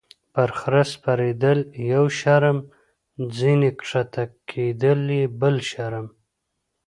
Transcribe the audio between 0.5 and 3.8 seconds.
خره سپرېدل یو شرم، ځینې